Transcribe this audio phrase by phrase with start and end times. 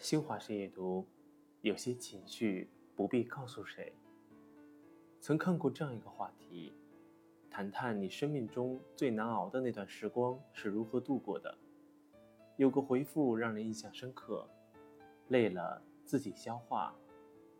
[0.00, 1.06] 新华社夜读，
[1.60, 3.92] 有些情绪不必告诉谁。
[5.20, 6.72] 曾看过这样一个话题：
[7.50, 11.54] 谈谈你生命中最难熬的那段时光是如何度过的。
[12.56, 14.48] 有个回复让人印象深刻：
[15.28, 16.96] 累了自己消化，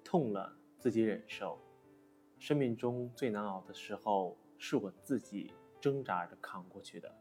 [0.03, 1.59] 痛了自己忍受。
[2.39, 7.15] 生命中最难熬的时候，是我自己挣扎着扛过去的。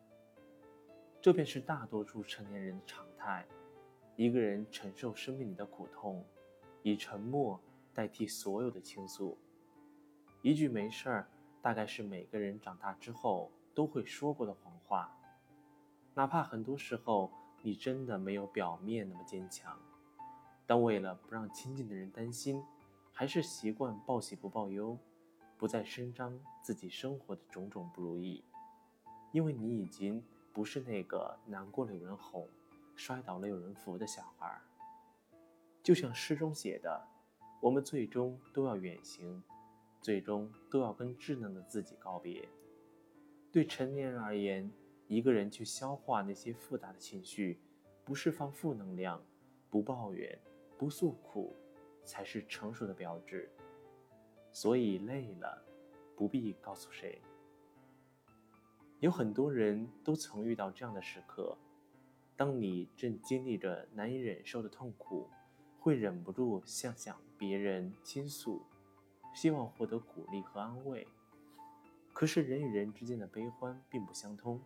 [1.19, 3.45] 这便是大多数成年人的常态。
[4.19, 6.25] 一个人承受生命里的苦痛，
[6.83, 7.57] 以沉默
[7.93, 9.37] 代替所有的倾诉。
[10.41, 11.29] 一句“没事儿”，
[11.63, 15.17] 大概是每个人长大之后都会说过的谎话。
[16.15, 17.31] 哪怕很多时候
[17.61, 19.79] 你真的没有表面那么坚强，
[20.67, 22.61] 但为了不让亲近的人担心，
[23.13, 24.97] 还是习惯报喜不报忧，
[25.57, 28.43] 不再声张自己生活的种种不如意，
[29.31, 32.45] 因为你已经不是那个难过了有人哄。
[32.99, 34.61] 摔倒了有人扶的小孩，
[35.81, 37.01] 就像诗中写的
[37.63, 39.41] ：“我们最终都要远行，
[40.01, 42.45] 最终都要跟稚嫩的自己告别。”
[43.53, 44.69] 对成年人而言，
[45.07, 47.61] 一个人去消化那些复杂的情绪，
[48.03, 49.23] 不释放负能量，
[49.69, 50.37] 不抱怨，
[50.77, 51.55] 不诉苦，
[52.03, 53.49] 才是成熟的标志。
[54.51, 55.63] 所以累了，
[56.17, 57.21] 不必告诉谁。
[58.99, 61.57] 有很多人都曾遇到这样的时刻。
[62.39, 65.27] 当你正经历着难以忍受的痛苦，
[65.77, 68.61] 会忍不住向向别人倾诉，
[69.33, 71.05] 希望获得鼓励和安慰。
[72.13, 74.61] 可是人与人之间的悲欢并不相通，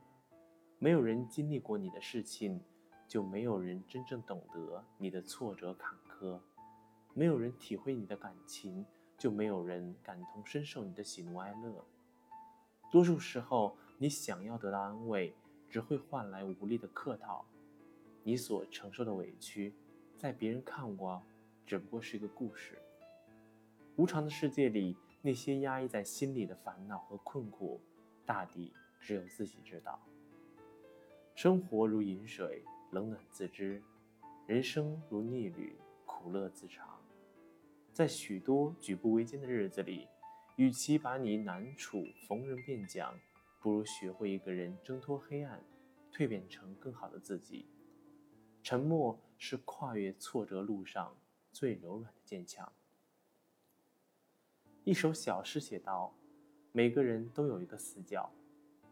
[0.78, 2.62] 没有人经历过你的事情，
[3.08, 6.40] 就没有人真正懂得你的挫折坎坷；
[7.16, 8.86] 没有人体会你的感情，
[9.18, 11.84] 就没有人感同身受你的喜怒哀乐。
[12.92, 15.36] 多数时候，你想要得到安慰，
[15.72, 17.44] 只会换来无力的客套。
[18.24, 19.74] 你所承受的委屈，
[20.18, 21.22] 在别人看过，
[21.66, 22.78] 只不过是一个故事。
[23.98, 27.80] 无常的世界里，那些压抑在心里的烦恼和困苦，
[28.26, 30.00] 大抵只有自己知道。
[31.36, 33.82] 生活如饮水，冷暖自知；
[34.48, 37.00] 人生如逆旅，苦乐自尝。
[37.92, 40.08] 在许多举步维艰的日子里，
[40.56, 43.20] 与其把你难处逢人便讲，
[43.62, 45.62] 不如学会一个人挣脱黑暗，
[46.12, 47.66] 蜕变成更好的自己。
[48.64, 51.14] 沉默是跨越挫折路上
[51.52, 52.72] 最柔软的坚强。
[54.86, 56.16] 一首小诗写道
[56.72, 58.32] ：“每个人都有一个死角，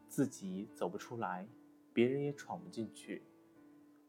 [0.10, 1.48] 自己走不出来，
[1.94, 3.24] 别人也闯不进去。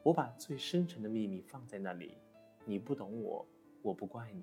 [0.02, 2.16] 我把最深沉的秘密放在那里，
[2.64, 3.46] 你不懂我，
[3.82, 4.42] 我不怪你。”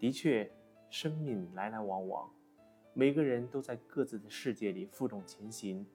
[0.00, 0.50] 的确，
[0.90, 2.28] 生命来来往往，
[2.92, 5.86] 每个人都在各自的世界里负重前行，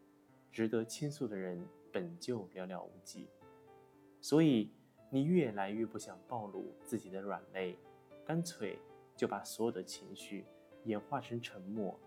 [0.49, 3.27] 值得倾诉的人本就寥寥无几。
[4.21, 4.71] 所以，
[5.09, 7.75] 你越来越不想暴露自己的软肋，
[8.23, 8.79] 干脆
[9.15, 10.45] 就把所有的情绪
[10.85, 11.99] 演化成沉默，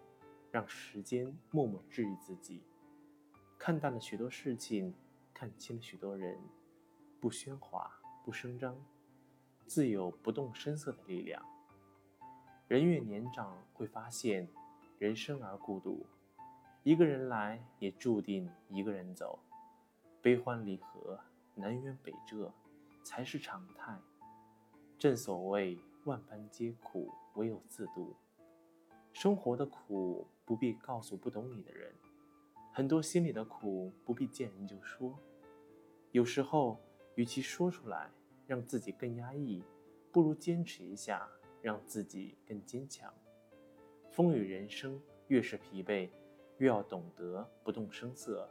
[0.50, 2.62] 让时间默默治愈自己。
[3.58, 4.94] 看淡了许多事情，
[5.34, 6.38] 看清了许多人，
[7.20, 7.90] 不喧哗，
[8.24, 8.76] 不声张，
[9.66, 11.44] 自有不动声色的力量。
[12.68, 14.48] 人越年长，会发现，
[14.98, 16.06] 人生而孤独，
[16.84, 19.38] 一个人来，也注定一个人走，
[20.22, 21.18] 悲欢离合。
[21.54, 22.52] 南辕北辙，
[23.02, 23.96] 才是常态。
[24.98, 28.14] 正所谓万般皆苦，唯有自渡。
[29.12, 31.94] 生活的苦不必告诉不懂你的人，
[32.72, 35.16] 很多心里的苦不必见人就说。
[36.10, 36.80] 有时候，
[37.14, 38.10] 与其说出来
[38.46, 39.62] 让自己更压抑，
[40.10, 41.28] 不如坚持一下，
[41.62, 43.12] 让自己更坚强。
[44.10, 46.10] 风雨人生，越是疲惫，
[46.58, 48.48] 越要懂得不动声色。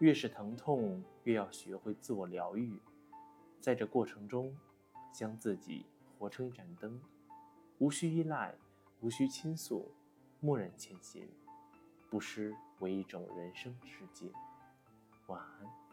[0.00, 2.78] 越是疼痛，越要学会自我疗愈，
[3.60, 4.54] 在这过程中，
[5.12, 5.86] 将自己
[6.18, 7.00] 活成一盏灯，
[7.78, 8.54] 无需依赖，
[9.00, 9.90] 无需倾诉，
[10.40, 11.28] 默然前行，
[12.10, 14.30] 不失为一种人生世界。
[15.28, 15.83] 晚安。